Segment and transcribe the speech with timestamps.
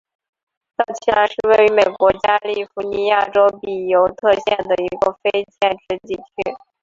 [0.77, 6.57] 道奇兰是位于美国加利福尼亚州比尤特县的一个非建制地区。